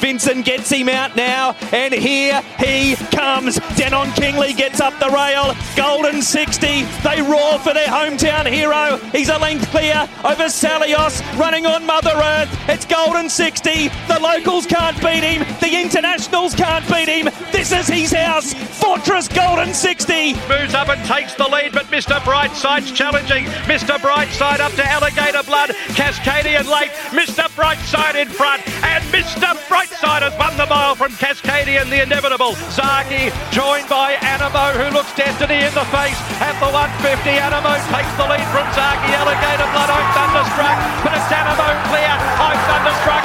[0.00, 3.58] Vincent gets him out now, and here he comes.
[3.76, 5.54] Denon Kingley gets up the rail.
[5.76, 6.82] Golden 60.
[7.02, 8.96] They roar for their hometown hero.
[9.12, 12.48] He's a length clear over Salios, running on Mother Earth.
[12.68, 13.88] It's Golden 60.
[14.08, 15.46] The locals can't beat him.
[15.60, 17.28] The internationals can't beat him.
[17.52, 18.54] This is his house.
[18.90, 20.34] Fortress Golden 60.
[20.50, 22.18] Moves up and takes the lead, but Mr.
[22.26, 23.46] Brightside's challenging.
[23.70, 23.94] Mr.
[24.02, 25.70] Brightside up to Alligator Blood.
[25.94, 26.90] Cascadian late.
[27.14, 27.46] Mr.
[27.54, 28.66] Brightside in front.
[28.82, 29.54] And Mr.
[29.70, 32.58] Brightside has won the mile from Cascadian, the inevitable.
[32.74, 37.30] Zaaki joined by Anamoe, who looks destiny in the face at the 150.
[37.38, 39.14] Anamoe takes the lead from Zaaki.
[39.14, 42.10] Alligator Blood, I'm thunderstruck, but it's Anamoe clear.
[42.42, 43.19] I'm thunderstruck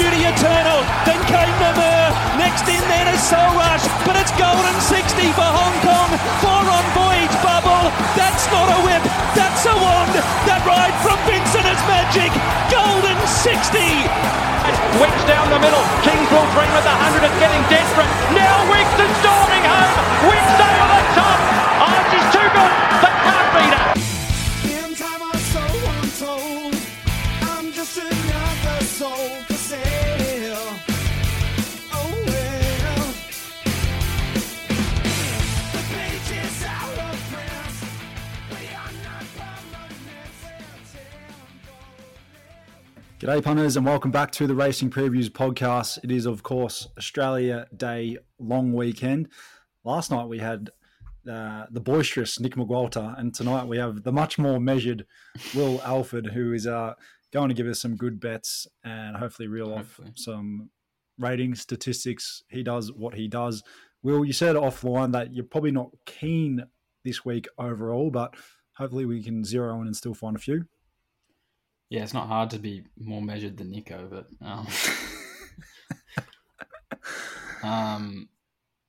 [0.00, 0.80] Beauty Eternal.
[1.04, 2.08] Then came Namur.
[2.40, 3.84] Next in then is Soul Rush.
[4.08, 6.10] But it's Golden 60 for Hong Kong.
[6.40, 7.92] Four on Voyage Bubble.
[8.16, 9.04] That's not a whip.
[9.36, 10.16] That's a wand.
[10.48, 12.32] That ride from Vincent is magic.
[12.72, 13.76] Golden 60.
[15.04, 15.84] Wicks down the middle.
[16.00, 18.08] Kings will dream at the 100 is getting desperate.
[18.32, 19.49] Now Wicks is storming
[43.20, 46.02] G'day, punters, and welcome back to the Racing Previews podcast.
[46.02, 49.28] It is, of course, Australia Day long weekend.
[49.84, 50.70] Last night we had
[51.30, 55.04] uh, the boisterous Nick McWalter, and tonight we have the much more measured
[55.54, 56.94] Will Elford, who is uh,
[57.30, 60.08] going to give us some good bets and hopefully reel Hopefully.
[60.08, 60.70] off some
[61.18, 62.42] ratings, statistics.
[62.48, 63.62] He does what he does.
[64.02, 66.64] Will, you said offline that you're probably not keen
[67.04, 68.32] this week overall, but
[68.78, 70.64] hopefully we can zero in and still find a few.
[71.90, 74.66] Yeah, it's not hard to be more measured than Nico, but um,
[77.68, 78.28] um,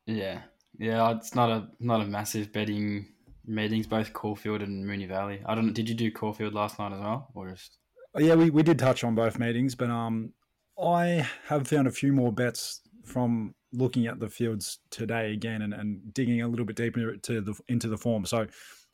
[0.06, 0.42] yeah,
[0.78, 3.08] yeah, it's not a not a massive betting
[3.46, 3.88] meetings.
[3.88, 5.42] Both Caulfield and Moonee Valley.
[5.48, 5.74] I don't.
[5.74, 7.80] Did you do Caulfield last night as well, or just?
[8.14, 10.34] Oh, Yeah, we, we did touch on both meetings, but um,
[10.82, 15.74] I have found a few more bets from looking at the fields today again and,
[15.74, 18.26] and digging a little bit deeper to the into the form.
[18.26, 18.46] So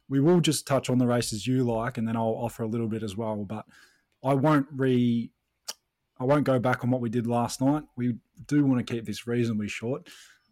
[0.08, 2.88] we will just touch on the races you like, and then I'll offer a little
[2.88, 3.44] bit as well.
[3.44, 3.66] But
[4.24, 5.32] I won't re,
[6.20, 7.84] I won't go back on what we did last night.
[7.96, 8.16] We
[8.48, 10.10] do want to keep this reasonably short.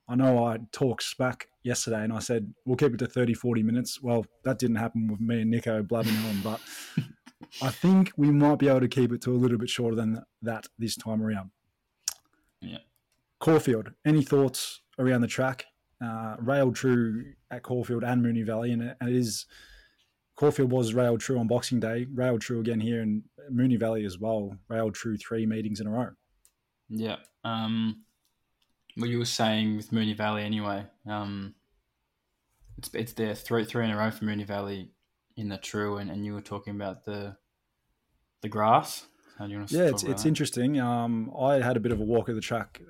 [0.08, 3.64] I know I talked back yesterday and I said we'll keep it to 30, 40
[3.64, 4.02] minutes.
[4.02, 6.62] Well, that didn't happen with me and Nico blabbing on, but
[7.62, 10.24] I think we might be able to keep it to a little bit shorter than
[10.44, 11.50] that this time around.
[12.62, 12.80] Yeah.
[13.40, 15.66] Caulfield, any thoughts around the track?
[16.04, 19.46] Uh, railed true at Caulfield and Moonee Valley, and it, and it is
[20.36, 24.20] Caulfield was railed true on Boxing Day, railed true again here in Moonee Valley as
[24.20, 26.10] well, railed true three meetings in a row.
[26.90, 27.18] Yeah.
[27.44, 28.04] Um,
[28.96, 30.86] what you were saying with Moonee Valley anyway.
[31.08, 31.56] Um,
[32.78, 34.92] it's it's there three three in a row for Moonee Valley
[35.38, 37.38] in the true, and, and you were talking about the
[38.42, 39.06] the grass.
[39.38, 40.28] How do you want to Yeah, it's it's that?
[40.28, 40.80] interesting.
[40.80, 42.82] Um, I had a bit of a walk of the track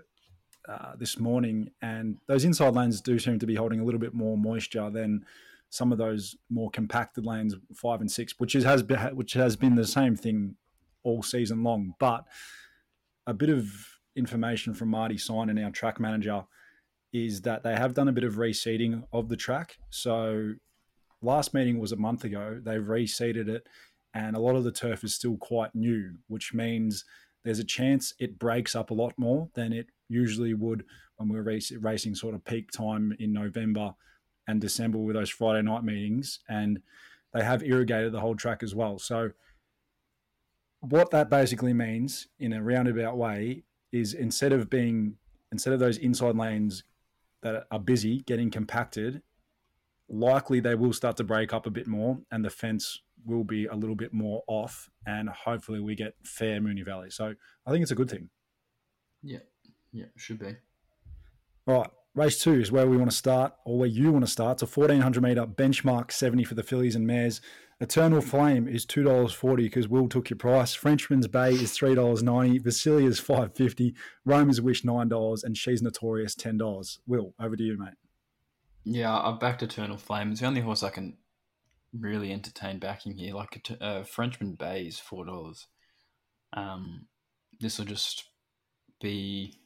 [0.67, 4.13] uh, this morning, and those inside lanes do seem to be holding a little bit
[4.13, 5.25] more moisture than
[5.70, 9.56] some of those more compacted lanes, five and six, which is, has been, which has
[9.56, 10.56] been the same thing
[11.03, 11.94] all season long.
[12.00, 12.26] But
[13.28, 13.70] a bit of
[14.16, 16.46] information from Marty Sign and our track manager,
[17.14, 19.78] is that they have done a bit of reseeding of the track.
[19.90, 20.53] So
[21.22, 22.59] last meeting was a month ago.
[22.61, 23.68] They've reseeded it,
[24.14, 27.06] and a lot of the turf is still quite new, which means
[27.44, 30.84] there's a chance it breaks up a lot more than it usually would
[31.18, 33.94] when we we're racing sort of peak time in November
[34.47, 36.40] and December with those Friday night meetings.
[36.47, 36.82] And
[37.34, 39.00] they have irrigated the whole track as well.
[39.00, 39.32] So
[40.80, 45.16] what that basically means in a roundabout way is instead of being
[45.52, 46.84] instead of those inside lanes
[47.42, 49.22] that are busy getting compacted
[50.09, 53.66] likely they will start to break up a bit more and the fence will be
[53.66, 57.09] a little bit more off and hopefully we get fair Moonee Valley.
[57.09, 57.34] So
[57.66, 58.30] I think it's a good thing.
[59.24, 59.40] Yeah,
[59.92, 60.56] yeah, should be.
[61.66, 61.90] Right.
[62.16, 64.62] Race two is where we want to start, or where you want to start.
[64.62, 67.41] It's a 1400 meter benchmark 70 for the fillies and mares.
[67.82, 70.73] Eternal Flame is two dollars forty because Will took your price.
[70.73, 72.58] Frenchman's Bay is three dollars ninety.
[72.58, 73.94] Vasilia's five fifty.
[74.23, 77.00] Roma's Wish nine dollars, and She's Notorious ten dollars.
[77.06, 77.96] Will, over to you, mate.
[78.85, 80.32] Yeah, I've backed Eternal Flame.
[80.32, 81.18] It's the only horse I can
[81.91, 83.34] really entertain backing here.
[83.34, 85.68] Like uh, Frenchman Bay is four dollars.
[86.53, 87.08] Um,
[87.59, 88.23] this will just
[89.02, 89.59] be,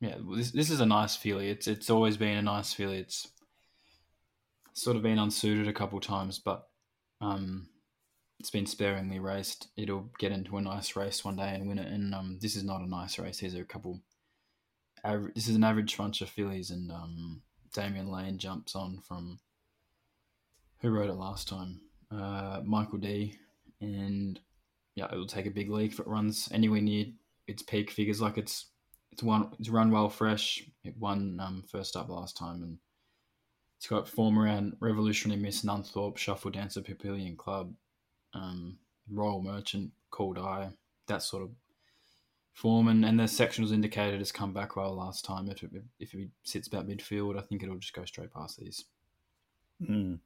[0.00, 0.16] yeah.
[0.34, 1.50] This this is a nice filly.
[1.50, 2.98] It's it's always been a nice filly.
[2.98, 3.28] It's
[4.72, 6.68] sort of been unsuited a couple times, but
[7.20, 7.68] um,
[8.38, 9.68] it's been sparingly raced.
[9.76, 11.90] It'll get into a nice race one day and win it.
[11.90, 13.38] And um, this is not a nice race.
[13.38, 14.00] These are a couple.
[15.34, 17.42] This is an average bunch of fillies, and um,
[17.72, 19.38] Damian Lane jumps on from
[20.80, 21.80] who rode it last time?
[22.10, 23.38] Uh, Michael Dee.
[23.80, 24.38] And
[24.94, 27.06] yeah, it'll take a big leap if it runs anywhere near
[27.46, 28.20] its peak figures.
[28.20, 28.66] Like it's
[29.16, 30.62] it's one it's run well fresh.
[30.84, 32.76] It won um, first up last time, and
[33.78, 37.72] it's got form around Revolutionary Miss Nunthorpe, Shuffle Dancer, Papillion Club,
[38.34, 38.76] um,
[39.10, 40.68] Royal Merchant, Cold Eye,
[41.06, 41.50] that sort of
[42.52, 42.88] form.
[42.88, 45.48] And, and the sectionals indicated has come back well last time.
[45.48, 48.84] If it, if it sits about midfield, I think it'll just go straight past these.
[49.82, 50.18] Mm.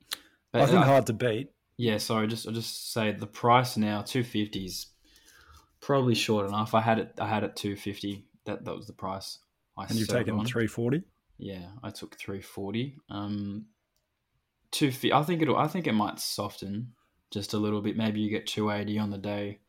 [0.52, 1.52] I think I- hard to beat.
[1.76, 4.88] Yeah, sorry, just I'll just say the price now two fifties
[5.80, 6.74] probably short enough.
[6.74, 8.24] I had it I had it two fifty.
[8.46, 9.38] That that was the price.
[9.76, 11.02] I And you've taken three forty.
[11.38, 12.96] Yeah, I took three forty.
[13.08, 13.66] Um,
[14.70, 14.92] two.
[15.12, 15.56] I think it'll.
[15.56, 16.92] I think it might soften
[17.30, 17.96] just a little bit.
[17.96, 19.60] Maybe you get two eighty on the day,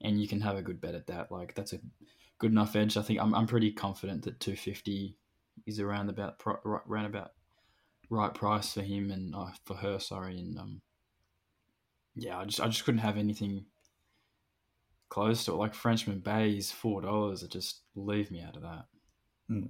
[0.00, 1.30] and you can have a good bet at that.
[1.30, 1.80] Like that's a
[2.38, 2.96] good enough edge.
[2.96, 3.34] I think I'm.
[3.34, 5.16] I'm pretty confident that two fifty
[5.66, 7.32] is around about right, round about
[8.10, 9.98] right price for him and uh, for her.
[9.98, 10.82] Sorry, and um,
[12.16, 13.66] yeah, I just I just couldn't have anything
[15.08, 15.56] close to it.
[15.56, 17.42] Like Frenchman Bay is four dollars.
[17.42, 18.84] It just leave me out of that.
[19.48, 19.66] Hmm.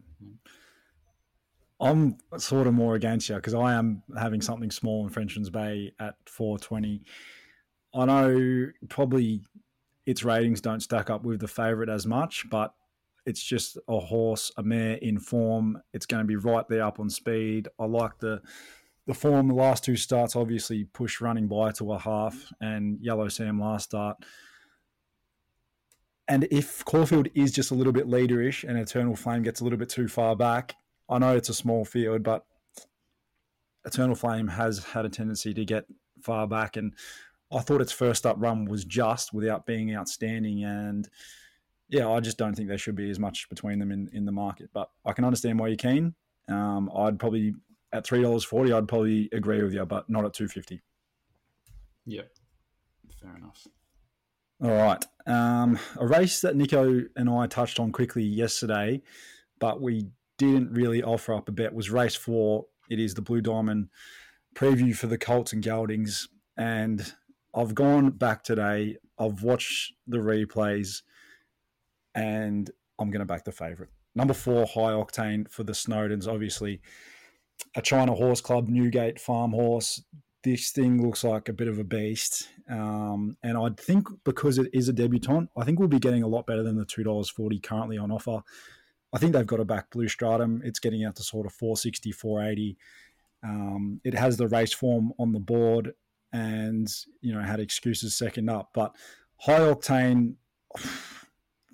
[1.81, 5.93] I'm sort of more against you because I am having something small in Frenchman's Bay
[5.99, 7.03] at 420.
[7.95, 9.43] I know probably
[10.07, 12.75] its ratings don't stack up with the favourite as much, but
[13.27, 15.81] it's just a horse, a mare in form.
[15.93, 17.69] It's going to be right there up on speed.
[17.79, 18.41] I like the
[19.07, 19.49] the form.
[19.49, 23.85] The last two starts obviously push running by to a half, and Yellow Sam last
[23.85, 24.17] start.
[26.29, 29.79] And if Caulfield is just a little bit leaderish and Eternal Flame gets a little
[29.79, 30.75] bit too far back,
[31.09, 32.47] I know it's a small field, but
[33.85, 35.85] Eternal Flame has had a tendency to get
[36.23, 36.95] far back, and
[37.53, 40.65] I thought its first up run was just without being outstanding.
[40.65, 41.09] And
[41.91, 44.33] yeah, I just don't think there should be as much between them in, in the
[44.33, 44.71] market.
[44.73, 46.15] But I can understand why you're keen.
[46.49, 47.55] Um, I'd probably
[47.93, 50.81] at three dollars forty, I'd probably agree with you, but not at two fifty.
[52.07, 52.31] Yep,
[53.21, 53.67] fair enough.
[54.63, 55.05] All right.
[55.27, 59.03] Um, a race that Nico and I touched on quickly yesterday,
[59.59, 60.09] but we
[60.39, 62.67] didn't really offer up a bet was race four.
[62.91, 63.89] It is the Blue Diamond
[64.55, 66.29] preview for the Colts and Geldings.
[66.57, 67.13] And
[67.55, 68.97] I've gone back today.
[69.19, 71.03] I've watched the replays
[72.15, 73.91] and I'm going to back the favourite.
[74.15, 76.29] Number four, High Octane for the Snowdens.
[76.29, 76.81] Obviously,
[77.75, 80.03] a China Horse Club, Newgate Farm Horse
[80.45, 82.49] this thing looks like a bit of a beast.
[82.71, 86.29] Um, and I think because it is a debutant, I think we'll be getting a
[86.29, 88.43] lot better than the $2.40 currently on offer.
[89.13, 90.61] I think they've got a back Blue Stratum.
[90.65, 92.77] It's getting out to sort of 460, 480.
[93.43, 95.95] Um, it has the race form on the board
[96.33, 96.89] and,
[97.21, 98.71] you know, had excuses second up.
[98.75, 98.95] But
[99.39, 100.35] High Octane,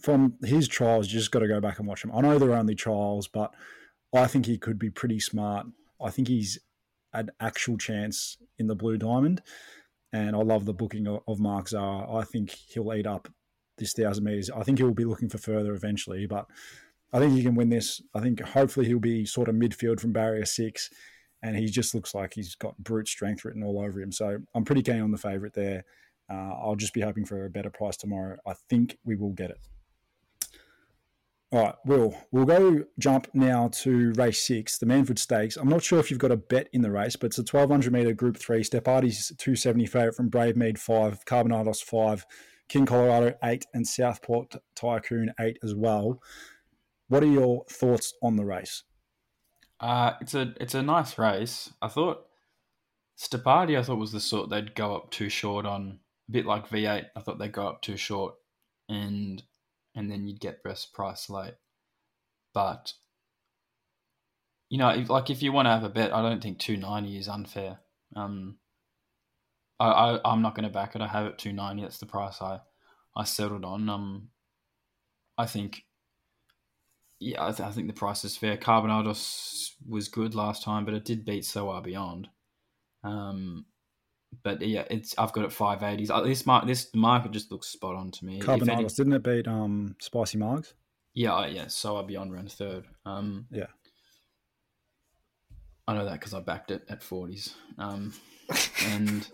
[0.01, 2.13] from his trials, you just got to go back and watch him.
[2.15, 3.53] I know they're only trials, but
[4.15, 5.67] I think he could be pretty smart.
[6.01, 6.59] I think he's
[7.13, 9.43] an actual chance in the Blue Diamond.
[10.13, 12.13] And I love the booking of, Mark Zahra.
[12.13, 13.29] I think he'll eat up
[13.79, 14.51] this thousand meters.
[14.51, 16.47] I think he'll be looking for further eventually, but
[17.13, 18.03] I think he can win this.
[18.15, 20.91] I think hopefully he'll be sort of midfield from barrier six,
[21.43, 24.13] and he just looks like he's got brute strength written all over him.
[24.13, 25.85] So I'm pretty keen on the favourite there.
[26.29, 28.37] Uh, I'll just be hoping for a better price tomorrow.
[28.47, 29.59] I think we will get it.
[31.53, 35.57] All right, Will, we'll go jump now to race six, the Manfred Stakes.
[35.57, 37.93] I'm not sure if you've got a bet in the race, but it's a 1200
[37.93, 38.63] metre group three.
[38.63, 42.25] Stepardi's 270 favourite from Brave Mead five, Carbonados five,
[42.69, 46.23] King Colorado eight, and Southport Tycoon eight as well.
[47.09, 48.85] What are your thoughts on the race?
[49.81, 51.73] Uh, it's a it's a nice race.
[51.83, 52.27] I thought
[53.19, 56.69] Stepardi, I thought was the sort they'd go up too short on, a bit like
[56.69, 57.07] V8.
[57.17, 58.35] I thought they'd go up too short,
[58.89, 59.43] and
[59.95, 61.55] and then you'd get best price late.
[62.55, 62.93] But
[64.69, 66.77] you know, if, like if you want to have a bet, I don't think two
[66.77, 67.79] ninety is unfair.
[68.17, 68.57] Um,
[69.79, 71.03] I, I I'm not going to back it.
[71.03, 71.83] I have it two ninety.
[71.83, 72.61] That's the price I
[73.17, 73.89] I settled on.
[73.89, 74.29] Um,
[75.37, 75.85] I think
[77.19, 78.57] yeah, I, th- I think the price is fair.
[78.57, 82.29] Carbonados was good last time, but it did beat So Are Beyond.
[83.05, 83.67] Um,
[84.43, 86.11] but yeah, it's I've got it five eighties.
[86.11, 88.39] Uh, This mar- this market just looks spot on to me.
[88.39, 90.73] If any- didn't it beat um, Spicy Margs?
[91.15, 91.67] yeah, yeah.
[91.67, 92.87] So I'd be on ran third.
[93.05, 93.67] Um, Yeah.
[95.89, 97.55] I know that because I backed it at forties.
[97.79, 98.13] Um,
[98.87, 99.27] and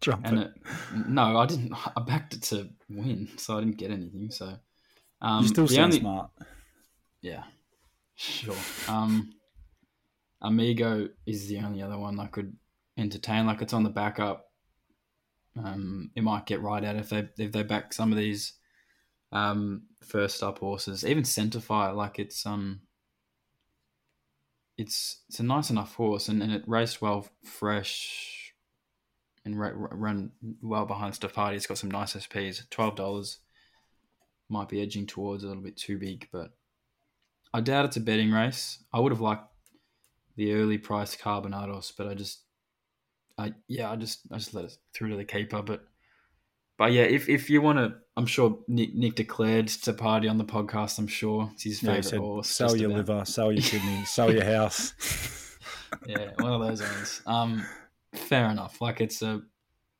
[0.00, 0.52] Jump and it.
[0.94, 1.74] it, no, I didn't.
[1.96, 4.30] I backed it to win, so I didn't get anything.
[4.30, 4.54] So
[5.20, 6.30] um, you still sound only- smart.
[7.22, 7.42] Yeah,
[8.14, 8.56] sure.
[8.88, 9.34] Um,
[10.40, 12.56] Amigo is the only other one I could
[13.00, 13.46] entertain.
[13.46, 14.46] Like it's on the backup.
[15.62, 18.54] Um, it might get right out if they if they back some of these
[19.32, 21.04] um, first up horses.
[21.04, 22.82] Even Centify, like it's um,
[24.78, 28.54] it's it's a nice enough horse, and, and it raced well, fresh,
[29.44, 31.56] and ra- ra- run well behind Party.
[31.56, 32.68] It's got some nice SPs.
[32.70, 33.38] Twelve dollars
[34.48, 36.52] might be edging towards a little bit too big, but
[37.52, 38.82] I doubt it's a betting race.
[38.92, 39.44] I would have liked
[40.36, 42.40] the early price Carbonados, but I just,
[43.40, 45.62] I yeah, I just I just let it through to the keeper.
[45.62, 45.84] But
[46.78, 50.38] but yeah, if if you want to, I'm sure Nick, Nick declared to party on
[50.38, 50.98] the podcast.
[50.98, 52.48] I'm sure it's his Yeah, favorite said, horse.
[52.50, 53.08] sell your about.
[53.08, 54.94] liver, sell your kidney, sell your house.
[56.06, 57.22] yeah, one of those ones.
[57.26, 57.64] Um,
[58.14, 58.80] fair enough.
[58.80, 59.42] Like it's a,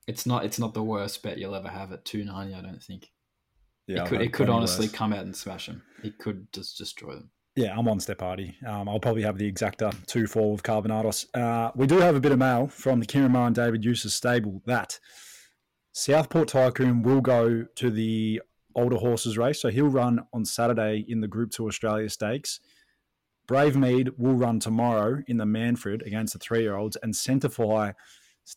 [0.06, 2.54] it's not it's not the worst bet you'll ever have at two ninety.
[2.54, 3.10] I don't think
[3.86, 4.94] Yeah, it could it could honestly worse.
[4.94, 5.82] come out and smash them.
[6.02, 7.30] It could just destroy them.
[7.56, 8.56] Yeah, I'm on step party.
[8.64, 11.26] Um, I'll probably have the exacta 2 4 with Carbonados.
[11.34, 14.14] Uh, we do have a bit of mail from the Ciaron Maher and David Eustace
[14.14, 15.00] stable that
[15.92, 18.40] Southport Tycoon will go to the
[18.76, 19.60] older horses race.
[19.60, 22.60] So he'll run on Saturday in the Group 2 Australia Stakes.
[23.48, 26.96] Brave Mead will run tomorrow in the Manfred against the three year olds.
[27.02, 27.94] And Centify,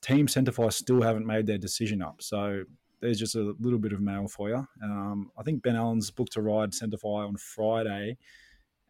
[0.02, 2.22] Team Centify still haven't made their decision up.
[2.22, 2.64] So
[3.02, 4.68] there's just a little bit of mail for you.
[4.84, 8.18] Um, I think Ben Allen's booked to ride Centify on Friday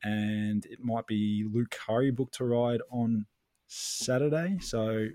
[0.04, 3.26] and it might be Luke Currie booked to ride on
[3.68, 4.58] Saturday.
[4.62, 5.10] So a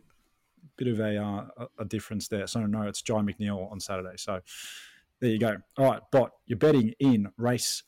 [0.76, 2.47] bit of a uh, a- difference there.
[2.47, 4.16] So no, it's Jye McNeil on Saturday.
[4.16, 4.40] So
[5.21, 5.57] there you go.
[5.76, 7.83] All right, but you're betting in race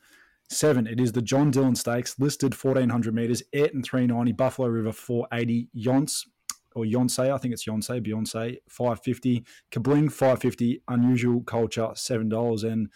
[0.49, 0.87] seven.
[0.87, 6.27] It is the John Dillon Stakes, listed 1400 meters, Ayrton 390, Buffalo River 480, Yonce
[6.75, 12.89] or Yonsei, I think it's Yonsei, Beyonce 550, Kabling 550, Unusual Culture seven dollars, and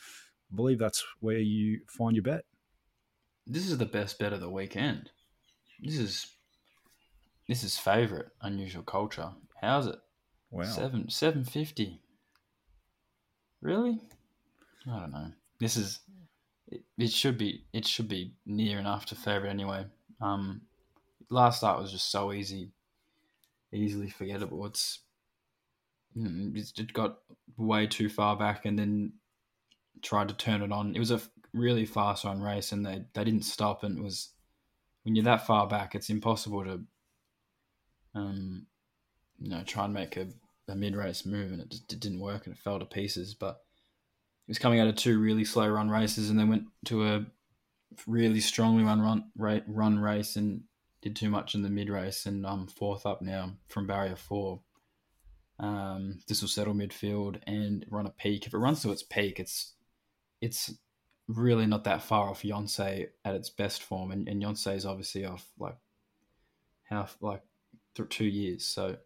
[0.52, 2.44] I believe that's where you find your bet.
[3.46, 5.10] This is the best bet of the weekend.
[5.82, 6.26] This is
[7.48, 9.30] this is favorite unusual culture.
[9.60, 9.96] How's it?
[10.50, 10.64] Wow.
[10.64, 12.00] Seven seven fifty.
[13.60, 14.00] Really?
[14.90, 15.32] I don't know.
[15.60, 16.00] This is
[16.68, 19.84] it, it should be it should be near enough to favorite anyway.
[20.20, 20.62] Um
[21.30, 22.70] last start was just so easy
[23.72, 24.64] easily forgettable.
[24.66, 25.00] It's
[26.16, 27.18] mm, it's- it got
[27.56, 29.12] way too far back and then
[30.02, 30.94] tried to turn it on.
[30.94, 31.20] It was a
[31.54, 34.30] really fast run race and they, they didn't stop and it was
[35.04, 36.80] when you're that far back it's impossible to
[38.14, 38.66] um
[39.38, 40.26] you know try and make a,
[40.68, 43.34] a mid race move and it just it didn't work and it fell to pieces
[43.34, 43.60] but
[44.46, 47.24] it was coming out of two really slow run races and then went to a
[48.06, 50.62] really strongly run run run race and
[51.04, 54.60] did too much in the mid race and I'm fourth up now from barrier four.
[55.60, 58.46] Um, this will settle midfield and run a peak.
[58.46, 59.74] If it runs to its peak, it's
[60.40, 60.74] it's
[61.28, 65.24] really not that far off Yonsei at its best form, and, and Yonsei is obviously
[65.24, 65.76] off like
[66.84, 67.42] half like
[67.94, 68.64] th- two years.
[68.64, 68.96] So,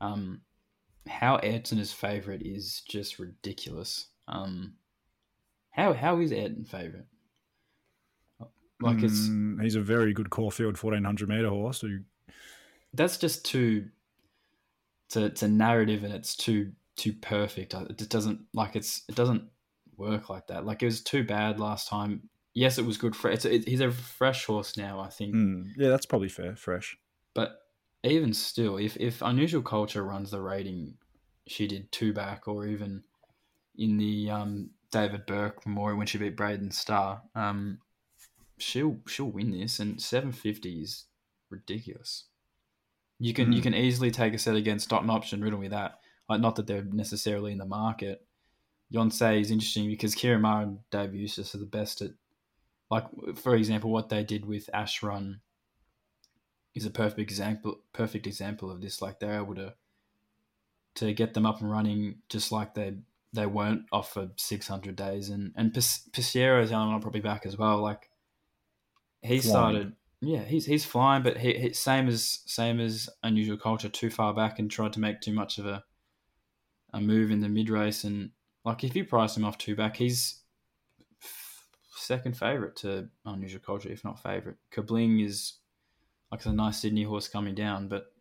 [0.00, 0.42] um,
[1.08, 4.08] how Ayrton is favorite is just ridiculous.
[4.28, 4.74] Um,
[5.70, 7.06] how how is Ayrton favorite?
[8.80, 11.80] Like it's Mm, he's a very good Caulfield 1400 meter horse.
[11.80, 12.00] Who,
[12.92, 13.88] that's just too
[15.06, 19.02] it's a, it's a narrative and it's too too perfect it just doesn't like it's
[19.08, 19.42] it doesn't
[19.98, 23.30] work like that like it was too bad last time yes it was good for
[23.30, 26.54] it's it, he's a fresh horse now i think mm, yeah, that's probably fair.
[26.56, 26.96] Fresh.
[27.34, 27.58] but
[28.02, 30.94] even still if if unusual culture runs the rating
[31.46, 33.02] she did two back or even
[33.76, 37.78] in the um david burke memorial when she beat braden star um
[38.58, 41.04] she'll she'll win this and 750 is
[41.50, 42.24] ridiculous
[43.18, 43.62] you can you Mhm.
[43.64, 45.98] can easily take a set against dot and option riddle me that
[46.28, 48.26] like not that they're necessarily in the market
[48.92, 52.10] Yonsei is interesting because Ciaron Maher and Dave Eustace are the best at
[52.90, 53.04] like
[53.36, 55.40] for example what they did with Ash Run
[56.74, 59.00] is a perfect example perfect example of this.
[59.00, 59.74] Like they're able to
[60.96, 62.94] to get them up and running just like they
[63.32, 65.28] they weren't off for 600 days.
[65.30, 67.80] And and Pis- Pisiero's the only one probably back as well.
[67.80, 68.10] Like
[69.22, 73.88] he started yeah he's he's flying but he, he same as same as unusual culture
[73.88, 75.82] too far back and tried to make too much of a
[76.94, 78.04] a move in the mid race.
[78.04, 78.30] And
[78.64, 80.44] like if you price him off two back he's
[82.04, 84.58] second favourite to Unusual Culture, if not favourite.
[84.70, 85.54] Kabling is
[86.30, 88.12] like a nice Sydney horse coming down, but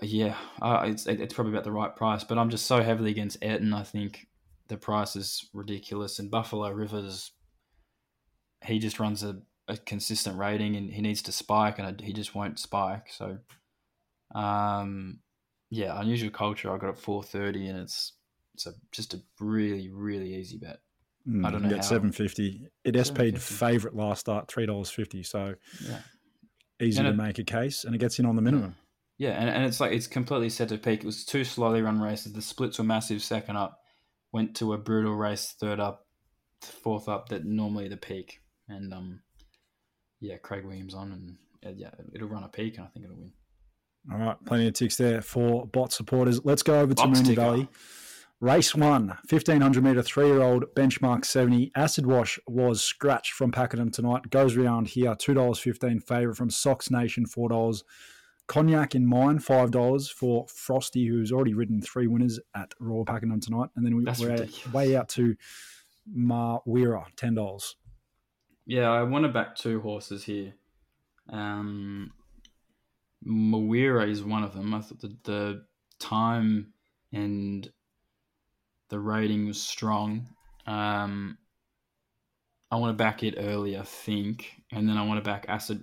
[0.00, 2.24] yeah, uh, it's it's probably about the right price.
[2.24, 3.72] But I'm just so heavily against Ayrton.
[3.72, 4.26] I think
[4.68, 7.32] the price is ridiculous, and Buffalo Rivers,
[8.64, 12.34] he just runs a, a consistent rating, and he needs to spike, and he just
[12.34, 13.08] won't spike.
[13.10, 13.38] So,
[14.34, 15.20] um,
[15.74, 16.70] yeah, unusual culture.
[16.70, 18.12] I got at four thirty, and it's
[18.54, 20.80] it's a, just a really really easy bet.
[21.26, 22.68] Mm, I don't know Get seven fifty.
[22.84, 25.22] It SP'd favourite last start three dollars fifty.
[25.22, 25.54] So
[25.88, 26.00] Yeah.
[26.80, 28.76] easy And to it- make a case, and it gets in on the minimum.
[29.16, 31.00] Yeah, and, and it's like it's completely set to peak.
[31.00, 32.32] It was two slowly run races.
[32.34, 33.78] The splits were massive second up,
[34.32, 36.06] went to a brutal race third up,
[36.60, 38.40] fourth up that normally the peak.
[38.68, 39.20] And um
[40.20, 43.16] yeah, Craig Williams on and uh, yeah, it'll run a peak and I think it'll
[43.16, 43.32] win.
[44.10, 46.44] All right, plenty of ticks there for bot supporters.
[46.44, 47.40] Let's go over to Moonee ticker.
[47.40, 47.68] Valley.
[48.40, 51.70] Race one, 1500 metre three year old benchmark 70.
[51.76, 54.30] Acid Wash was scratched from Pakenham tonight.
[54.30, 57.84] Goes around here, $2.15 favourite from Sox Nation, $4.
[58.48, 63.70] Cognac in mine, $5 for Frosty, who's already ridden three winners at Royal Pakenham tonight.
[63.76, 64.72] And then we, That's we're ridiculous.
[64.72, 65.36] way out to
[66.12, 67.74] Marwira, $10.
[68.66, 70.54] Yeah, I want to back two horses here.
[71.30, 72.10] Um,
[73.26, 74.74] Mawira is one of them.
[74.74, 75.64] I thought the, the
[75.98, 76.72] time
[77.12, 77.70] and
[78.88, 80.28] the rating was strong.
[80.66, 81.38] Um,
[82.70, 85.82] I want to back it early, I think, and then I want to back Acid.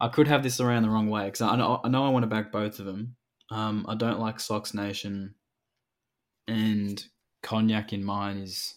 [0.00, 2.22] I could have this around the wrong way because I know I know I want
[2.24, 3.16] to back both of them.
[3.50, 5.34] Um, I don't like Sox Nation,
[6.48, 7.02] and
[7.42, 8.74] Cognac in mine is.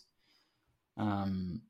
[0.97, 1.61] Um,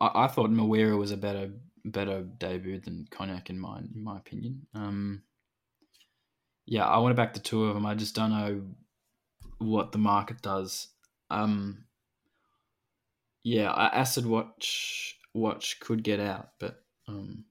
[0.00, 1.50] I, I thought Mawira was a better
[1.84, 4.66] better debut than Cognac in mine, in my opinion.
[4.74, 5.22] Um,
[6.66, 7.84] yeah, I want to back the two of them.
[7.84, 8.62] I just don't know
[9.58, 10.88] what the market does.
[11.30, 11.84] Um,
[13.42, 17.44] yeah, Acid Wash Watch could get out, but um,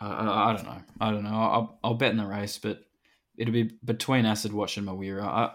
[0.00, 0.82] I, I, I don't know.
[1.00, 1.30] I don't know.
[1.30, 2.84] I'll, I'll bet in the race, but
[3.38, 5.22] it'll be between Acid Wash and Mawira.
[5.22, 5.52] I,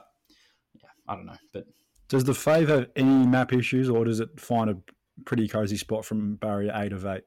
[0.74, 1.68] yeah, I don't know, but
[2.10, 4.78] Does the Fave have any map issues, or does it find a
[5.26, 7.24] pretty cozy spot from barrier eight of eight?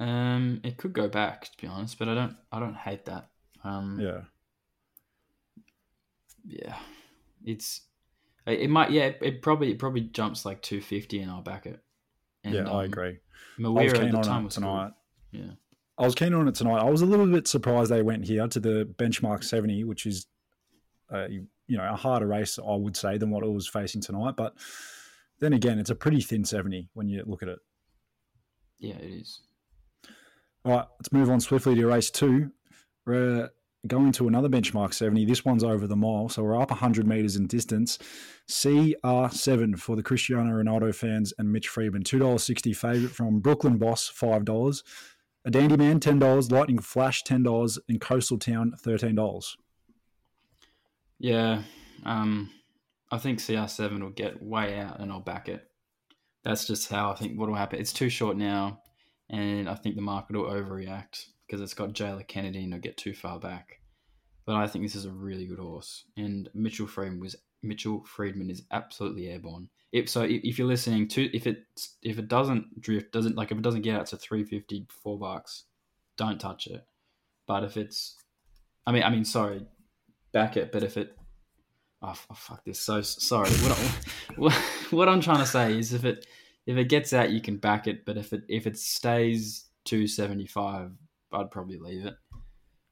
[0.00, 2.36] Um, it could go back to be honest, but I don't.
[2.52, 3.28] I don't hate that.
[3.64, 4.20] Um, Yeah.
[6.46, 6.76] yeah,
[7.44, 7.82] it's
[8.46, 8.90] it it might.
[8.90, 11.82] Yeah, it, probably it probably jumps like two fifty, and I'll back it.
[12.44, 13.18] And, yeah, I um, agree.
[13.64, 14.62] I was Mawira at keen the on time it was cool.
[14.62, 14.92] tonight.
[15.32, 15.50] Yeah,
[15.98, 16.78] I was keen on it tonight.
[16.78, 20.26] I was a little bit surprised they went here to the benchmark 70, which is,
[21.12, 24.34] uh, you know, a harder race, I would say, than what it was facing tonight.
[24.36, 24.54] But
[25.40, 27.58] then again, it's a pretty thin 70 when you look at it.
[28.78, 29.40] yeah, it is.
[30.64, 32.50] All right, let's move on swiftly to race two.
[33.06, 33.50] We're
[33.86, 35.24] going to another benchmark 70.
[35.24, 37.98] This one's over the mile, so we're up 100 metres in distance.
[38.48, 42.02] CR7 for the Cristiano Ronaldo fans and Mitch Freedman.
[42.02, 44.82] $2.60 favourite from Brooklyn Boss, $5.
[45.44, 46.50] A Dandy Man, $10.
[46.50, 47.78] Lightning Flash, $10.
[47.88, 49.56] And Coastal Town, $13.
[51.20, 51.62] Yeah,
[52.04, 52.50] um,
[53.10, 55.64] I think CR7 will get way out, and I'll back it.
[56.44, 57.80] That's just how I think what will happen.
[57.80, 58.80] It's too short now,
[59.30, 62.96] and I think the market will overreact because it's got Jaylah Kennedy and it'll get
[62.96, 63.80] too far back.
[64.46, 68.50] But I think this is a really good horse, and Mitchell Freedman was Mitchell Freedman
[68.50, 69.68] is absolutely airborne.
[69.92, 71.64] If so, if you're listening to if it
[72.02, 75.64] if it doesn't drift, doesn't like if it doesn't get out to 350, four bucks,
[76.16, 76.86] don't touch it.
[77.46, 78.16] But if it's,
[78.86, 79.66] I mean, I mean, sorry,
[80.32, 80.70] back it.
[80.70, 81.16] But if it,
[82.02, 82.78] oh, oh, fuck this.
[82.78, 83.48] So sorry.
[83.50, 84.62] What, I,
[84.94, 86.26] what I'm trying to say is if it
[86.68, 88.04] if it gets out, you can back it.
[88.04, 90.92] But if it if it stays 275,
[91.32, 92.14] I'd probably leave it.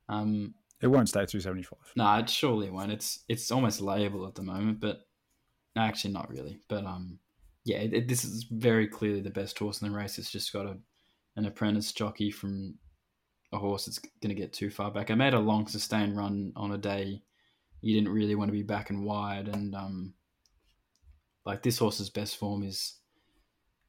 [0.09, 1.93] Um, It won't stay 275.
[1.97, 2.91] no, it surely won't.
[2.93, 5.07] It's it's almost layable at the moment, but
[5.77, 6.59] actually not really.
[6.69, 7.19] But um,
[7.65, 10.19] yeah, it, it- this is very clearly the best horse in the race.
[10.19, 10.77] It's just got a
[11.37, 12.79] an apprentice jockey from
[13.53, 15.11] a horse that's going to get too far back.
[15.11, 17.23] I made a long sustained run on a day
[17.83, 20.15] you didn't really want to be back and wide, and um,
[21.45, 22.95] like this horse's best form is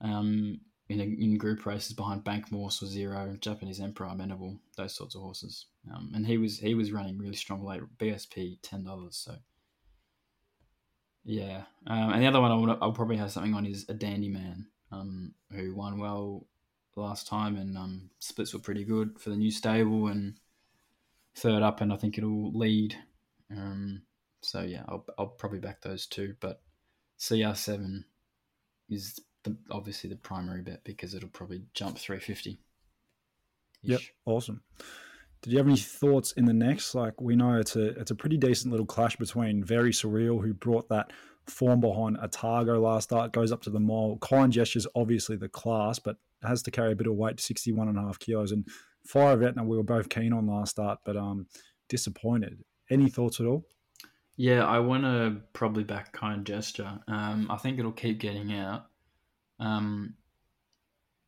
[0.01, 5.15] um in a, in group races behind Bankmorse or Zero, Japanese Emperor, Amenable, those sorts
[5.15, 5.65] of horses.
[5.93, 9.17] Um, and he was he was running really strong late BSP ten dollars.
[9.17, 9.35] So
[11.25, 13.93] yeah, um, and the other one I will I'll probably have something on is a
[13.93, 16.47] Dandy Man, um, who won well
[16.95, 20.35] last time, and um, splits were pretty good for the new stable and
[21.35, 22.95] third up, and I think it'll lead.
[23.51, 24.03] Um,
[24.41, 26.61] so yeah, I'll I'll probably back those two, but
[27.25, 28.05] CR seven
[28.89, 32.59] is the, obviously the primary bet because it'll probably jump three fifty.
[33.83, 34.61] Yep, awesome.
[35.41, 36.95] Did you have any thoughts in the next?
[36.95, 40.53] Like we know it's a it's a pretty decent little clash between Very Surreal, who
[40.53, 41.11] brought that
[41.49, 44.17] form behind Otago last start, goes up to the mile.
[44.21, 47.97] Kind Gestures, obviously the class, but has to carry a bit of weight, 61 and
[47.97, 48.51] a half kilos.
[48.51, 48.67] And
[49.05, 51.47] Fire Etna, we were both keen on last start, but um,
[51.89, 52.59] disappointed.
[52.89, 53.65] Any thoughts at all?
[54.35, 56.99] Yeah, I want to probably back kind gesture.
[57.07, 58.85] Um, I think it'll keep getting out.
[59.59, 60.15] Um,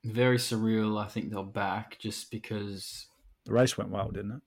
[0.03, 1.01] very surreal.
[1.01, 3.07] I think they'll back just because.
[3.45, 4.41] The race went well, didn't it?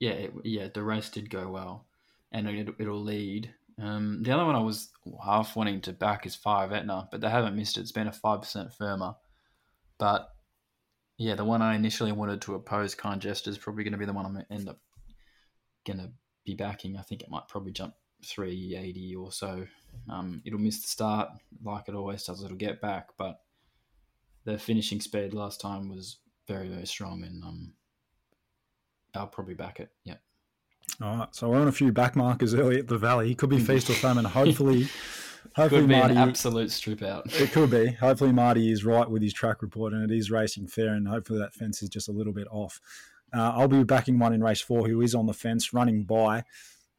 [0.00, 1.86] Yeah, it, yeah, the race did go well,
[2.32, 3.54] and it, it'll lead.
[3.80, 4.90] Um, the other one I was
[5.24, 7.82] half wanting to back is Fire Etna, but they haven't missed it.
[7.82, 9.14] It's been a five percent firmer,
[9.98, 10.30] but
[11.20, 14.06] yeah, the one I initially wanted to oppose, Kind Gesture, is probably going to be
[14.06, 14.80] the one I'm going to end up
[15.86, 16.10] going to
[16.46, 16.96] be backing.
[16.96, 17.92] I think it might probably jump
[18.24, 19.66] 380 or so.
[20.08, 21.28] Um, it'll miss the start
[21.64, 22.42] like it always does.
[22.42, 23.40] It'll get back, but
[24.44, 27.72] the finishing speed last time was very very strong, and um,
[29.14, 29.90] I'll probably back it.
[30.04, 30.16] Yeah.
[31.00, 33.34] All right, so we're on a few back markers early at the Valley.
[33.34, 34.24] Could be feast or famine.
[34.40, 34.88] Hopefully,
[35.54, 36.12] hopefully Could be Marty.
[36.14, 37.24] an absolute strip out.
[37.40, 37.92] it could be.
[37.92, 40.94] Hopefully, Marty is right with his track report, and it is racing fair.
[40.94, 42.80] And hopefully, that fence is just a little bit off.
[43.32, 46.42] Uh, I'll be backing one in race four who is on the fence, running by.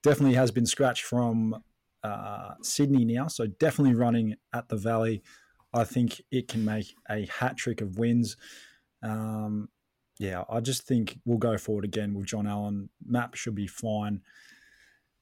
[0.04, 1.62] Definitely has been scratched from
[2.04, 5.22] uh, Sydney now, so definitely running at the Valley.
[5.74, 8.36] I think it can make a hat trick of wins.
[9.04, 9.70] Um,
[10.20, 12.90] yeah, I just think we'll go forward again with John Allen.
[13.06, 14.22] Map should be fine.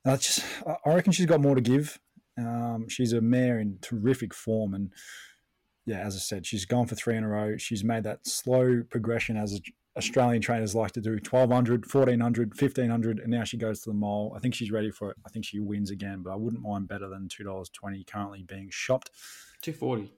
[0.06, 2.00] I just, I- reckon she's got more to give.
[2.38, 4.92] Um, she's a mare in terrific form, and
[5.86, 7.58] yeah, as I said, she's gone for three in a row.
[7.58, 9.60] She's made that slow progression as
[10.00, 14.34] Australian trainers like to do 1200, 1400, 1500, and now she goes to the mile.
[14.36, 15.18] I think she's ready for it.
[15.26, 19.12] I think she wins again, but I wouldn't mind better than $2.20 currently being shopped.
[19.62, 20.12] 240.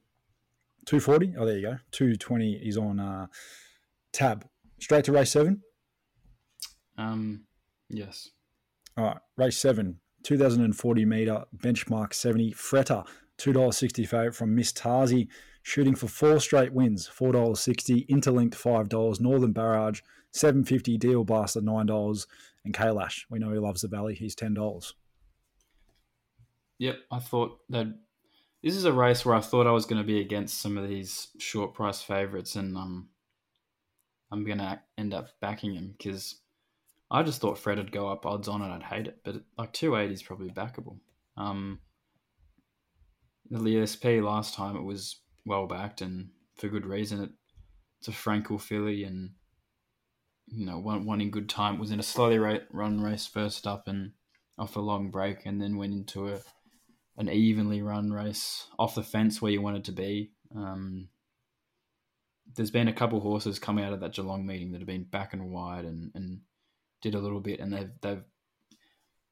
[0.86, 1.36] 240.
[1.38, 1.78] Oh, there you go.
[1.92, 3.28] 220 is on uh,
[4.12, 4.46] tab.
[4.80, 5.62] Straight to race seven.
[6.98, 7.46] Um,
[7.90, 8.30] yes.
[8.98, 12.54] All right, race seven, 2040 meter benchmark 70.
[12.54, 13.06] Fretta,
[13.38, 15.28] $2.60 favourite from Miss Tarzi,
[15.62, 18.08] shooting for four straight wins, $4.60.
[18.08, 19.20] Interlinked, $5.
[19.20, 22.28] Northern Barrage, 750 Deal Blaster, $9.
[22.66, 24.94] And Kailash, we know he loves the Valley, he's $10.
[26.80, 27.88] Yep, I thought that
[28.64, 30.88] this is a race where I thought I was going to be against some of
[30.88, 33.10] these short price favorites, and um,
[34.32, 36.42] I'm going to end up backing him because
[37.10, 38.74] I just thought Fred would go up odds on it.
[38.74, 40.98] I'd hate it, but like 280 is probably backable.
[41.38, 41.80] Um,
[43.50, 47.24] the ESP last time it was well backed and for good reason.
[47.24, 47.30] It,
[48.00, 49.32] it's a Frankel filly and
[50.48, 51.80] you know one one in good time.
[51.80, 54.12] Was in a slowly ra- run race first up and
[54.58, 56.40] off a long break, and then went into a
[57.18, 60.32] an evenly run race off the fence where you wanted to be.
[60.56, 61.10] Um,
[62.56, 65.34] there's been a couple horses come out of that Geelong meeting that have been back
[65.34, 66.42] and wide and, and
[67.02, 68.24] did a little bit, and they've they've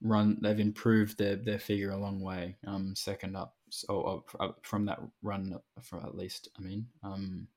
[0.01, 2.57] run they've improved their, their figure a long way.
[2.65, 6.49] Um, second up, so uh, from that run for at least.
[6.57, 7.47] I mean, um,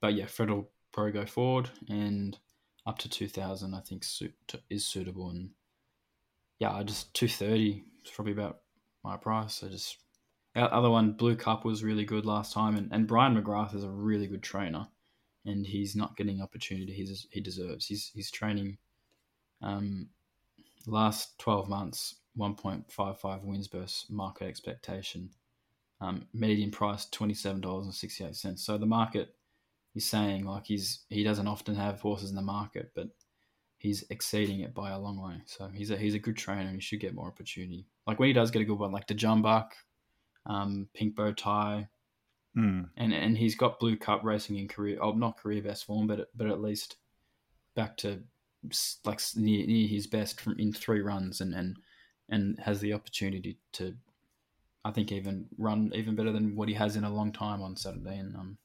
[0.00, 2.38] but yeah, Fred will probably go forward and
[2.86, 3.74] up to two thousand.
[3.74, 4.34] I think suit,
[4.68, 5.50] is suitable, and
[6.58, 8.60] yeah, I just two thirty is probably about
[9.04, 9.62] my price.
[9.62, 9.98] I just
[10.56, 13.84] our other one, Blue Cup, was really good last time, and, and Brian McGrath is
[13.84, 14.88] a really good trainer,
[15.46, 17.86] and he's not getting opportunity he's, he deserves.
[17.86, 18.78] He's he's training.
[19.62, 20.08] Um,
[20.86, 25.30] last twelve months, one point five five wins versus market expectation.
[26.00, 28.64] Um, median price twenty seven dollars and sixty eight cents.
[28.64, 29.34] So the market
[29.94, 33.08] is saying like he's he doesn't often have horses in the market, but
[33.78, 35.42] he's exceeding it by a long way.
[35.46, 37.86] So he's a he's a good trainer and he should get more opportunity.
[38.06, 39.72] Like when he does get a good one, like the Jumbuck,
[40.46, 41.88] um, Pink Bow Tie,
[42.56, 42.88] Mm.
[42.96, 46.30] and and he's got Blue Cup racing in career, oh not career best form, but
[46.34, 46.96] but at least
[47.76, 48.22] back to
[49.04, 51.76] like near, near his best from in three runs, and and
[52.30, 53.94] and has the opportunity to,
[54.84, 57.76] I think even run even better than what he has in a long time on
[57.76, 58.58] Saturday, and um,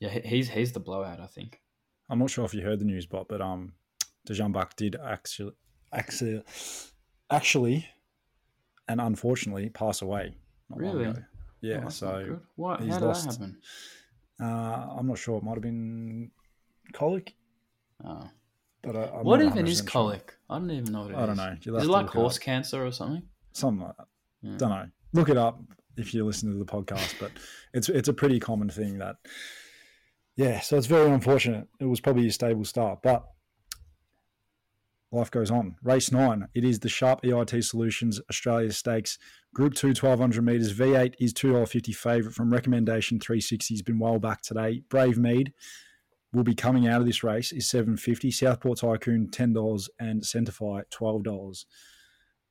[0.00, 1.60] yeah, he's he's the blowout, I think.
[2.10, 3.72] I'm not sure if you heard the news, bot, but um,
[4.26, 5.52] the Jumbuck did actually,
[5.92, 6.42] actually,
[7.30, 7.86] actually,
[8.88, 10.34] and unfortunately, pass away.
[10.70, 11.10] not long Really?
[11.10, 11.22] ago.
[11.60, 11.82] Yeah.
[11.86, 12.80] Oh, so what?
[12.80, 13.58] he's How did lost- that happen?
[14.40, 15.38] uh, I'm not sure.
[15.38, 16.30] It might have been
[16.92, 17.34] colic,
[18.04, 18.30] Oh.
[18.82, 19.90] But I, I'm What even is 100% sure.
[19.90, 20.34] colic?
[20.50, 21.18] I don't even know what it is.
[21.20, 21.56] I don't know.
[21.62, 22.42] You'll Is it like horse up.
[22.42, 23.22] cancer or something?
[23.52, 24.06] Something like that.
[24.42, 24.56] Yeah.
[24.56, 24.86] Don't know.
[25.12, 25.60] Look it up
[25.96, 27.32] if you listen to the podcast, but
[27.74, 29.16] it's it's a pretty common thing that.
[30.36, 31.66] Yeah, so it's very unfortunate.
[31.80, 33.24] It was probably a stable start, but
[35.10, 35.76] life goes on.
[35.82, 36.46] Race nine.
[36.54, 39.18] It is the Sharp EIT Solutions Australia Stakes
[39.54, 40.72] Group 2 1200 metres.
[40.78, 43.74] V8 is $2.50 favourite from recommendation 360.
[43.74, 44.82] Has been well back today.
[44.88, 45.52] Brave Mead
[46.32, 51.64] will be coming out of this race is 750 Southport Tycoon $10 and Centify $12.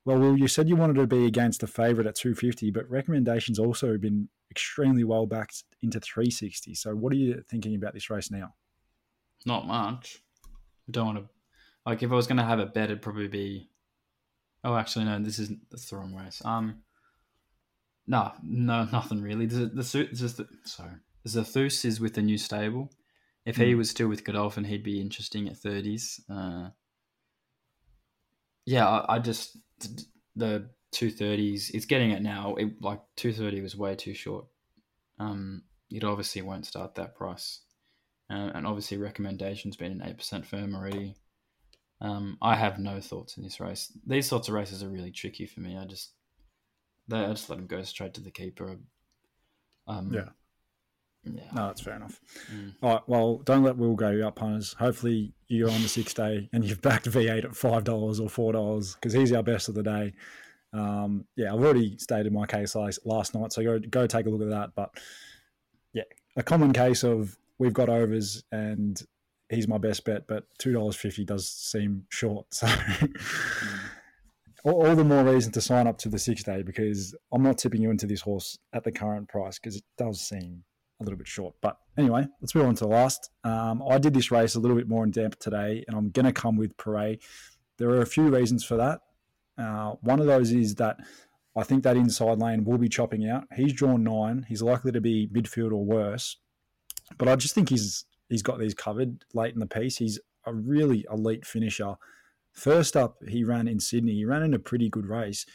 [0.05, 3.59] Well, Will, you said you wanted to be against the favourite at 250, but recommendations
[3.59, 6.75] also been extremely well backed into 360.
[6.75, 8.53] So, what are you thinking about this race now?
[9.45, 10.23] Not much.
[10.45, 11.25] I don't want to.
[11.85, 13.69] Like, if I was going to have a bet, it'd probably be.
[14.63, 15.19] Oh, actually, no.
[15.19, 16.41] This isn't that's the wrong race.
[16.43, 16.83] Um.
[18.07, 19.45] No, no, nothing really.
[19.45, 20.91] The the suit just the, sorry.
[21.23, 22.89] The Zathus is with the new stable.
[23.47, 23.77] If he Hmm.
[23.77, 26.19] was still with Godolphin, he'd be interesting at thirties.
[26.29, 26.69] Uh,
[28.65, 29.57] yeah, I, I just
[30.35, 31.71] the two thirties.
[31.73, 32.55] It's getting it now.
[32.55, 34.45] It, like two thirty was way too short.
[35.17, 37.61] Um, it obviously won't start that price,
[38.29, 41.15] uh, and obviously recommendations been an eight percent firm already.
[42.01, 43.91] Um, I have no thoughts in this race.
[44.05, 45.77] These sorts of races are really tricky for me.
[45.77, 46.11] I just,
[47.07, 48.77] they, I just let them go straight to the keeper.
[49.87, 50.29] Um, Yeah.
[51.23, 51.43] Yeah.
[51.53, 52.19] No, that's fair enough.
[52.53, 52.75] Mm.
[52.81, 54.73] All right, well, don't let Will go up, punters.
[54.73, 59.13] Hopefully, you're on the sixth day and you've backed V8 at $5 or $4 because
[59.13, 60.13] he's our best of the day.
[60.73, 64.29] Um, yeah, I've already stated my case last, last night, so go go take a
[64.29, 64.71] look at that.
[64.75, 64.91] But
[65.93, 66.03] yeah,
[66.35, 69.01] a common case of we've got overs and
[69.49, 72.45] he's my best bet, but $2.50 does seem short.
[72.61, 72.67] So
[74.63, 77.57] all, all the more reason to sign up to the sixth day because I'm not
[77.57, 80.63] tipping you into this horse at the current price because it does seem
[80.99, 81.55] a little bit short.
[81.61, 83.29] But anyway, let's move on to the last.
[83.43, 86.25] Um, I did this race a little bit more in depth today, and I'm going
[86.25, 87.19] to come with Paray.
[87.77, 89.01] There are a few reasons for that.
[89.57, 90.97] Uh, one of those is that
[91.55, 93.45] I think that inside lane will be chopping out.
[93.55, 94.45] He's drawn nine.
[94.47, 96.37] He's likely to be midfield or worse,
[97.17, 99.97] but I just think he's he's got these covered late in the piece.
[99.97, 101.95] He's a really elite finisher.
[102.51, 104.13] First up, he ran in Sydney.
[104.13, 105.45] He ran in a pretty good race,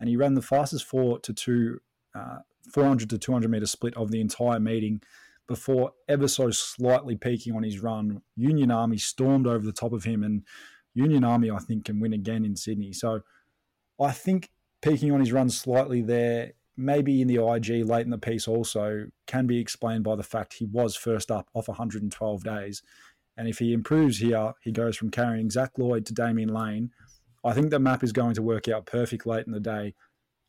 [0.00, 1.80] and he ran the fastest four to two,
[2.14, 2.38] uh,
[2.70, 5.00] 400 to 200 meter split of the entire meeting
[5.48, 8.22] before ever so slightly peaking on his run.
[8.36, 10.42] Union Army stormed over the top of him, and
[10.94, 12.92] Union Army, I think, can win again in Sydney.
[12.92, 13.20] So
[14.00, 14.50] I think
[14.82, 19.06] peaking on his run slightly there, maybe in the IG late in the piece also,
[19.26, 22.82] can be explained by the fact he was first up off 112 days.
[23.36, 26.90] And if he improves here, he goes from carrying Zac Lloyd to Damian Lane.
[27.44, 29.94] I think the map is going to work out perfect late in the day.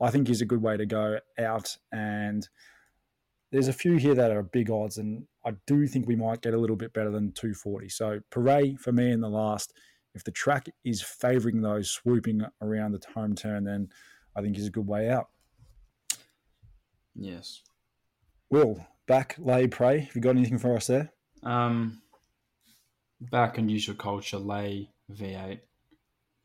[0.04, 1.78] I think is a good way to go out.
[1.94, 2.48] And
[3.52, 6.54] there's a few here that are big odds, and I do think we might get
[6.54, 7.88] a little bit better than 240.
[7.88, 9.74] So Paray for me in the last.
[10.14, 13.90] If the track is favouring those swooping around the home turn, then
[14.36, 15.30] I think is a good way out.
[17.16, 17.62] Yes.
[18.50, 20.00] Will back lay pray.
[20.00, 21.12] Have you got anything for us there?
[21.44, 22.02] Um,
[23.22, 25.60] back unusual culture, lay V8,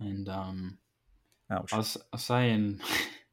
[0.01, 0.79] and um,
[1.51, 1.73] Ouch.
[1.73, 2.81] I was, I was saying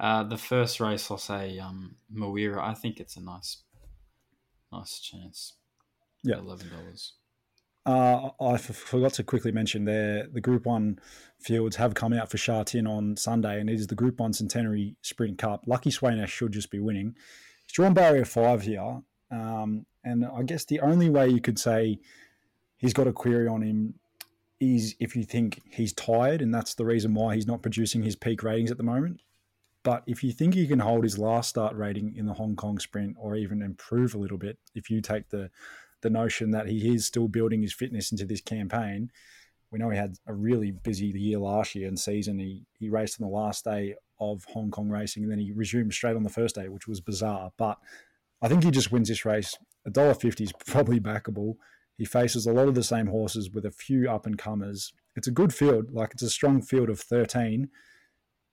[0.00, 1.10] uh, the first race.
[1.10, 2.58] I'll say um, Mawira.
[2.58, 3.58] I think it's a nice,
[4.72, 5.54] nice chance.
[6.22, 6.38] Yeah.
[6.38, 7.14] eleven dollars.
[7.86, 10.98] Uh, I f- forgot to quickly mention there the Group One
[11.38, 14.32] fields have come out for Sha Tin on Sunday, and it is the Group One
[14.32, 15.64] Centenary Sprint Cup.
[15.66, 17.14] Lucky Sweynesse should just be winning.
[17.66, 21.98] He's drawn barrier five here, um, and I guess the only way you could say
[22.78, 23.94] he's got a query on him
[24.60, 28.16] is if you think he's tired, and that's the reason why he's not producing his
[28.16, 29.20] peak ratings at the moment.
[29.84, 32.78] But if you think he can hold his last start rating in the Hong Kong
[32.78, 35.50] Sprint, or even improve a little bit, if you take the
[36.04, 39.10] the notion that he is still building his fitness into this campaign.
[39.70, 42.38] We know he had a really busy year last year and season.
[42.38, 45.92] He he raced on the last day of Hong Kong racing, and then he resumed
[45.92, 47.50] straight on the first day, which was bizarre.
[47.56, 47.78] But
[48.40, 49.56] I think he just wins this race.
[49.86, 51.56] A dollar fifty is probably backable.
[51.96, 54.92] He faces a lot of the same horses with a few up and comers.
[55.16, 57.70] It's a good field, like it's a strong field of thirteen,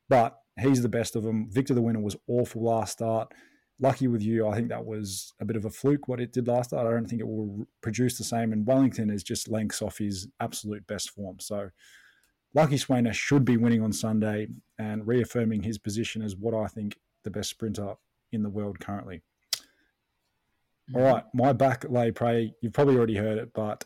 [0.09, 1.49] but he's the best of them.
[1.49, 3.33] Victor the winner was awful last start
[3.81, 6.47] lucky with you, I think that was a bit of a fluke what it did
[6.47, 6.87] last start.
[6.87, 8.53] I don't think it will produce the same.
[8.53, 11.39] And Wellington is just lengths off his absolute best form.
[11.39, 11.69] So
[12.53, 16.97] Lucky Sweynesse should be winning on Sunday and reaffirming his position as what I think
[17.23, 17.95] the best sprinter
[18.31, 19.23] in the world currently.
[20.89, 20.97] Mm-hmm.
[20.97, 22.53] All right, my back lay prey.
[22.61, 23.83] You've probably already heard it, but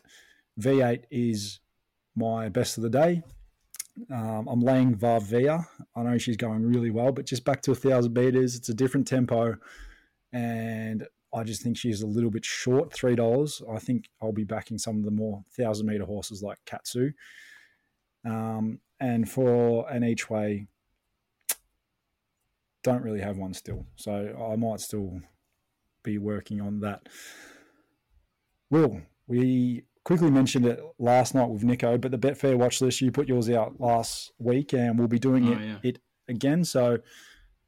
[0.60, 1.60] V8 is
[2.14, 3.22] my best of the day.
[4.12, 5.66] Um, I'm laying Varvia.
[5.94, 8.74] I know she's going really well, but just back to a thousand meters, it's a
[8.74, 9.56] different tempo,
[10.32, 13.62] and I just think she's a little bit short, three dollars.
[13.70, 17.12] I think I'll be backing some of the more thousand meter horses like Katsu.
[18.24, 20.66] Um, and for an each way,
[22.82, 25.20] don't really have one still, so I might still
[26.02, 27.08] be working on that.
[28.70, 33.10] Will we quickly mentioned it last night with Nico, but the Betfair watch list, you
[33.10, 35.78] put yours out last week and we'll be doing Oh, it, yeah.
[35.82, 36.62] it again.
[36.64, 36.98] So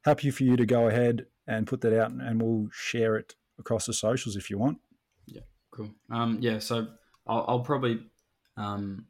[0.05, 3.87] happy for you to go ahead and put that out and we'll share it across
[3.87, 4.77] the socials if you want.
[5.25, 5.89] Yeah, cool.
[6.09, 6.87] Um, yeah, so
[7.27, 7.99] I'll, I'll probably,
[8.55, 9.07] um,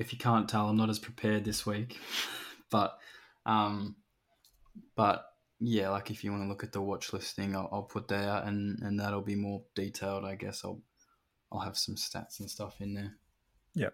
[0.00, 1.96] if you can't tell, I'm not as prepared this week,
[2.72, 2.98] but
[3.46, 3.94] um,
[4.96, 5.26] but
[5.60, 8.28] yeah, like if you want to look at the watch listing, I'll, I'll put that
[8.28, 10.24] out, and and that'll be more detailed.
[10.24, 10.82] I guess I'll
[11.56, 13.16] I'll have some stats and stuff in there.
[13.74, 13.90] Yeah.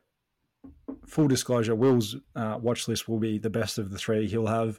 [1.06, 4.26] Full disclosure: Will's uh, watch list will be the best of the three.
[4.28, 4.78] He'll have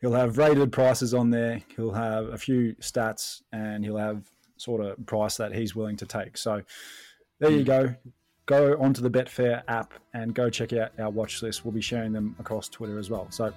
[0.00, 1.62] he'll have rated prices on there.
[1.76, 6.06] He'll have a few stats, and he'll have sort of price that he's willing to
[6.06, 6.36] take.
[6.36, 6.62] So
[7.38, 7.94] there you go.
[8.46, 11.64] Go onto the Betfair app and go check out our watch list.
[11.64, 13.26] We'll be sharing them across Twitter as well.
[13.30, 13.52] So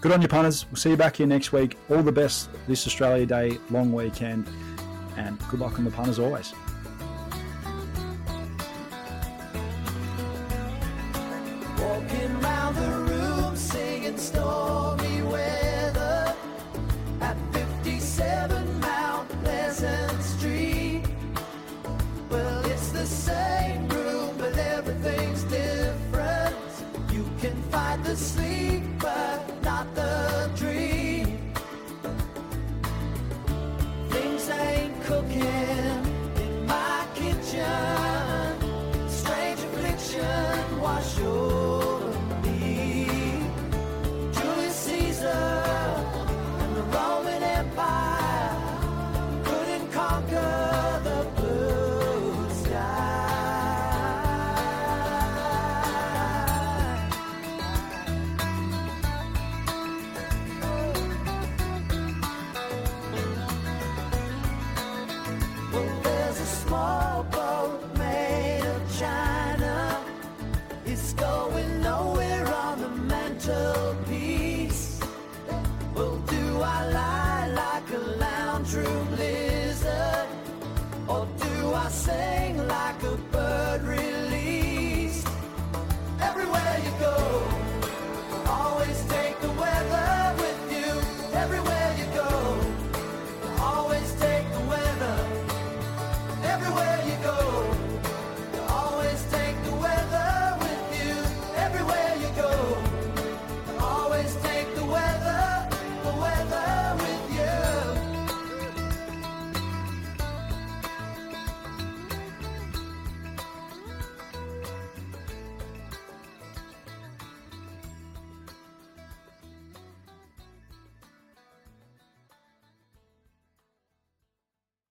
[0.00, 0.66] good on you, punters.
[0.66, 1.76] We'll see you back here next week.
[1.90, 4.48] All the best this Australia Day long weekend,
[5.16, 6.54] and good luck on the punters always.